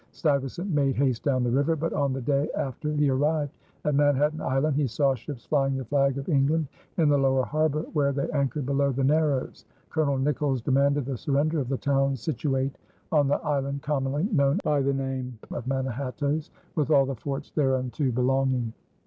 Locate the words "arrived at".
3.11-3.93